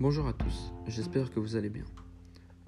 Bonjour 0.00 0.28
à 0.28 0.32
tous, 0.32 0.72
j'espère 0.86 1.28
que 1.32 1.40
vous 1.40 1.56
allez 1.56 1.70
bien. 1.70 1.82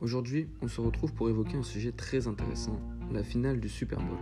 Aujourd'hui, 0.00 0.48
on 0.62 0.66
se 0.66 0.80
retrouve 0.80 1.14
pour 1.14 1.28
évoquer 1.28 1.56
un 1.56 1.62
sujet 1.62 1.92
très 1.92 2.26
intéressant, 2.26 2.80
la 3.12 3.22
finale 3.22 3.60
du 3.60 3.68
Super 3.68 4.00
Bowl. 4.00 4.18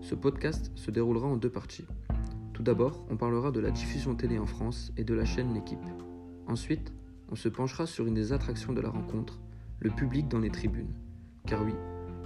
Ce 0.00 0.14
podcast 0.14 0.72
se 0.74 0.90
déroulera 0.90 1.26
en 1.26 1.36
deux 1.36 1.50
parties. 1.50 1.84
Tout 2.54 2.62
d'abord, 2.62 3.04
on 3.10 3.18
parlera 3.18 3.50
de 3.50 3.60
la 3.60 3.70
diffusion 3.70 4.14
télé 4.14 4.38
en 4.38 4.46
France 4.46 4.94
et 4.96 5.04
de 5.04 5.12
la 5.12 5.26
chaîne 5.26 5.52
L'équipe. 5.52 5.78
Ensuite, 6.46 6.94
on 7.30 7.34
se 7.34 7.50
penchera 7.50 7.84
sur 7.84 8.06
une 8.06 8.14
des 8.14 8.32
attractions 8.32 8.72
de 8.72 8.80
la 8.80 8.88
rencontre, 8.88 9.38
le 9.80 9.90
public 9.90 10.26
dans 10.28 10.40
les 10.40 10.50
tribunes. 10.50 10.94
Car 11.46 11.62
oui, 11.62 11.74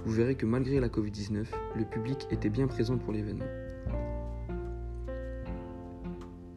vous 0.05 0.13
verrez 0.13 0.35
que 0.35 0.45
malgré 0.45 0.79
la 0.79 0.87
Covid-19, 0.87 1.47
le 1.75 1.83
public 1.83 2.27
était 2.31 2.49
bien 2.49 2.67
présent 2.67 2.97
pour 2.97 3.11
l'événement. 3.11 3.43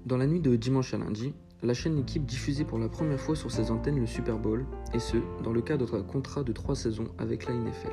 Dans 0.06 0.18
la 0.18 0.28
nuit 0.28 0.40
de 0.40 0.54
dimanche 0.54 0.94
à 0.94 0.98
lundi, 0.98 1.34
la 1.62 1.74
chaîne 1.74 1.96
L'équipe 1.96 2.24
diffusait 2.24 2.64
pour 2.64 2.78
la 2.78 2.88
première 2.88 3.20
fois 3.20 3.36
sur 3.36 3.50
ses 3.50 3.70
antennes 3.70 4.00
le 4.00 4.06
Super 4.06 4.38
Bowl, 4.38 4.64
et 4.94 4.98
ce, 4.98 5.18
dans 5.44 5.52
le 5.52 5.60
cadre 5.60 5.90
d'un 5.90 6.02
contrat 6.02 6.42
de 6.42 6.52
trois 6.52 6.74
saisons 6.74 7.08
avec 7.18 7.46
la 7.46 7.54
NFL. 7.54 7.92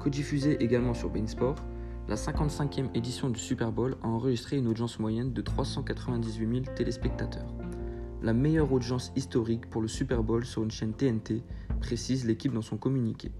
Co-diffusée 0.00 0.62
également 0.62 0.94
sur 0.94 1.10
Beansport, 1.10 1.56
la 2.08 2.16
55e 2.16 2.94
édition 2.94 3.30
du 3.30 3.38
Super 3.38 3.72
Bowl 3.72 3.96
a 4.02 4.08
enregistré 4.08 4.56
une 4.56 4.68
audience 4.68 4.98
moyenne 4.98 5.32
de 5.32 5.42
398 5.42 6.64
000 6.64 6.74
téléspectateurs. 6.76 7.52
La 8.22 8.32
meilleure 8.32 8.72
audience 8.72 9.12
historique 9.16 9.68
pour 9.68 9.82
le 9.82 9.88
Super 9.88 10.22
Bowl 10.22 10.44
sur 10.44 10.62
une 10.62 10.70
chaîne 10.70 10.92
TNT, 10.92 11.42
précise 11.80 12.26
l'équipe 12.26 12.52
dans 12.52 12.62
son 12.62 12.76
communiqué. 12.76 13.32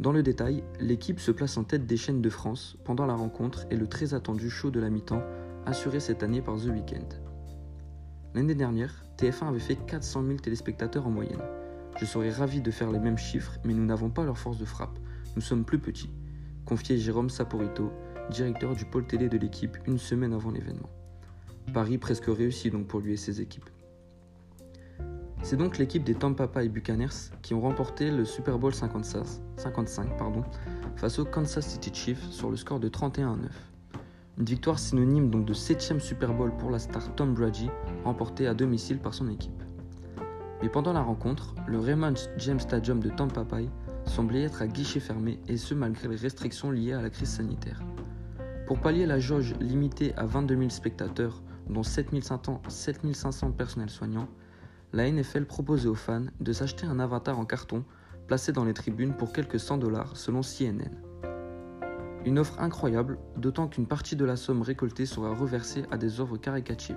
Dans 0.00 0.12
le 0.12 0.22
détail, 0.22 0.64
l'équipe 0.80 1.20
se 1.20 1.30
place 1.30 1.56
en 1.56 1.64
tête 1.64 1.86
des 1.86 1.96
chaînes 1.96 2.22
de 2.22 2.30
France 2.30 2.76
pendant 2.84 3.06
la 3.06 3.14
rencontre 3.14 3.66
et 3.70 3.76
le 3.76 3.86
très 3.86 4.14
attendu 4.14 4.48
show 4.48 4.70
de 4.70 4.80
la 4.80 4.88
mi-temps 4.88 5.22
assuré 5.66 6.00
cette 6.00 6.22
année 6.22 6.42
par 6.42 6.56
The 6.56 6.66
Weeknd. 6.66 7.33
L'année 8.34 8.56
dernière, 8.56 9.04
TF1 9.16 9.48
avait 9.48 9.60
fait 9.60 9.76
400 9.76 10.24
000 10.24 10.38
téléspectateurs 10.38 11.06
en 11.06 11.10
moyenne. 11.10 11.42
Je 12.00 12.04
serais 12.04 12.30
ravi 12.30 12.60
de 12.60 12.72
faire 12.72 12.90
les 12.90 12.98
mêmes 12.98 13.16
chiffres, 13.16 13.58
mais 13.64 13.74
nous 13.74 13.84
n'avons 13.84 14.10
pas 14.10 14.24
leur 14.24 14.38
force 14.38 14.58
de 14.58 14.64
frappe. 14.64 14.98
Nous 15.36 15.42
sommes 15.42 15.64
plus 15.64 15.78
petits. 15.78 16.10
Confiait 16.64 16.98
Jérôme 16.98 17.30
Saporito, 17.30 17.92
directeur 18.30 18.74
du 18.74 18.86
pôle 18.86 19.06
télé 19.06 19.28
de 19.28 19.38
l'équipe, 19.38 19.78
une 19.86 19.98
semaine 19.98 20.32
avant 20.32 20.50
l'événement. 20.50 20.90
Paris 21.72 21.96
presque 21.96 22.26
réussi 22.26 22.70
donc 22.70 22.88
pour 22.88 22.98
lui 22.98 23.12
et 23.12 23.16
ses 23.16 23.40
équipes. 23.40 23.70
C'est 25.44 25.56
donc 25.56 25.78
l'équipe 25.78 26.02
des 26.02 26.14
Tampa 26.14 26.48
Bay 26.48 26.68
Buccaneers 26.68 27.30
qui 27.42 27.54
ont 27.54 27.60
remporté 27.60 28.10
le 28.10 28.24
Super 28.24 28.58
Bowl 28.58 28.74
56, 28.74 29.42
55 29.58 30.16
pardon, 30.16 30.42
face 30.96 31.20
aux 31.20 31.24
Kansas 31.24 31.68
City 31.68 31.90
Chiefs 31.94 32.30
sur 32.30 32.50
le 32.50 32.56
score 32.56 32.80
de 32.80 32.88
31 32.88 33.34
à 33.34 33.36
9. 33.36 33.73
Une 34.36 34.46
victoire 34.46 34.80
synonyme 34.80 35.30
donc 35.30 35.44
de 35.44 35.54
7ème 35.54 36.00
Super 36.00 36.34
Bowl 36.34 36.56
pour 36.56 36.70
la 36.70 36.80
star 36.80 37.14
Tom 37.14 37.34
Brady, 37.34 37.70
remportée 38.04 38.48
à 38.48 38.54
domicile 38.54 38.98
par 38.98 39.14
son 39.14 39.28
équipe. 39.28 39.62
Mais 40.60 40.68
pendant 40.68 40.92
la 40.92 41.02
rencontre, 41.02 41.54
le 41.68 41.78
Raymond 41.78 42.14
James 42.38 42.58
Stadium 42.58 42.98
de 42.98 43.10
Tampa 43.10 43.44
Bay 43.44 43.68
semblait 44.06 44.42
être 44.42 44.60
à 44.60 44.66
guichet 44.66 44.98
fermé 44.98 45.38
et 45.46 45.56
ce 45.56 45.72
malgré 45.74 46.08
les 46.08 46.16
restrictions 46.16 46.72
liées 46.72 46.94
à 46.94 47.02
la 47.02 47.10
crise 47.10 47.28
sanitaire. 47.28 47.80
Pour 48.66 48.80
pallier 48.80 49.06
la 49.06 49.20
jauge 49.20 49.54
limitée 49.60 50.14
à 50.16 50.26
22 50.26 50.56
000 50.56 50.70
spectateurs, 50.70 51.40
dont 51.68 51.84
7500 51.84 53.52
personnels 53.52 53.90
soignants, 53.90 54.28
la 54.92 55.10
NFL 55.10 55.44
proposait 55.44 55.88
aux 55.88 55.94
fans 55.94 56.26
de 56.40 56.52
s'acheter 56.52 56.86
un 56.86 56.98
avatar 56.98 57.38
en 57.38 57.44
carton 57.44 57.84
placé 58.26 58.52
dans 58.52 58.64
les 58.64 58.74
tribunes 58.74 59.14
pour 59.14 59.32
quelques 59.32 59.60
100 59.60 59.78
dollars 59.78 60.16
selon 60.16 60.40
CNN. 60.40 60.90
Une 62.24 62.38
offre 62.38 62.58
incroyable, 62.58 63.18
d'autant 63.36 63.68
qu'une 63.68 63.86
partie 63.86 64.16
de 64.16 64.24
la 64.24 64.36
somme 64.36 64.62
récoltée 64.62 65.06
sera 65.06 65.34
reversée 65.34 65.84
à 65.90 65.98
des 65.98 66.20
œuvres 66.20 66.38
caricatives. 66.38 66.96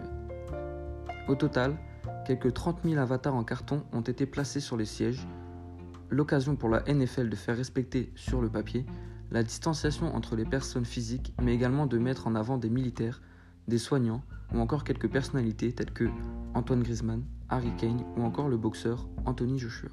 Au 1.28 1.36
total, 1.36 1.78
quelques 2.26 2.54
30 2.54 2.80
000 2.86 2.98
avatars 2.98 3.36
en 3.36 3.44
carton 3.44 3.84
ont 3.92 4.02
été 4.02 4.26
placés 4.26 4.62
sur 4.62 4.78
les 4.78 4.86
sièges, 4.86 5.28
l'occasion 6.10 6.56
pour 6.56 6.70
la 6.70 6.82
NFL 6.88 7.30
de 7.30 7.36
faire 7.36 7.58
respecter 7.58 8.12
sur 8.16 8.42
le 8.42 8.50
papier 8.50 8.86
la 9.32 9.44
distanciation 9.44 10.16
entre 10.16 10.36
les 10.36 10.46
personnes 10.46 10.86
physiques, 10.86 11.34
mais 11.42 11.54
également 11.54 11.86
de 11.86 11.98
mettre 11.98 12.28
en 12.28 12.36
avant 12.36 12.58
des 12.58 12.70
militaires, 12.70 13.22
des 13.68 13.78
soignants 13.78 14.22
ou 14.54 14.60
encore 14.60 14.86
quelques 14.86 15.10
personnalités 15.10 15.74
telles 15.74 15.92
que 15.92 16.10
Antoine 16.54 16.82
Griezmann, 16.82 17.24
Harry 17.50 17.76
Kane 17.78 18.06
ou 18.16 18.24
encore 18.24 18.48
le 18.48 18.58
boxeur 18.58 19.08
Anthony 19.26 19.60
Joshua. 19.60 19.90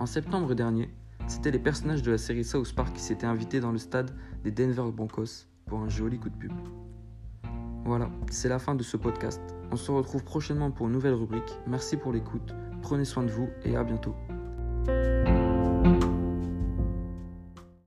En 0.00 0.06
septembre 0.06 0.54
dernier, 0.54 0.90
c'était 1.28 1.50
les 1.50 1.58
personnages 1.58 2.02
de 2.02 2.10
la 2.10 2.18
série 2.18 2.44
South 2.44 2.74
Park 2.74 2.94
qui 2.94 3.02
s'étaient 3.02 3.26
invités 3.26 3.60
dans 3.60 3.70
le 3.70 3.78
stade 3.78 4.10
des 4.42 4.50
Denver 4.50 4.90
Broncos 4.92 5.46
pour 5.66 5.80
un 5.80 5.88
joli 5.88 6.18
coup 6.18 6.30
de 6.30 6.36
pub. 6.36 6.52
Voilà, 7.84 8.10
c'est 8.30 8.48
la 8.48 8.58
fin 8.58 8.74
de 8.74 8.82
ce 8.82 8.96
podcast. 8.96 9.40
On 9.70 9.76
se 9.76 9.90
retrouve 9.90 10.24
prochainement 10.24 10.70
pour 10.70 10.86
une 10.86 10.92
nouvelle 10.92 11.14
rubrique. 11.14 11.58
Merci 11.66 11.96
pour 11.96 12.12
l'écoute, 12.12 12.54
prenez 12.82 13.04
soin 13.04 13.22
de 13.22 13.30
vous 13.30 13.48
et 13.64 13.76
à 13.76 13.84
bientôt. 13.84 14.14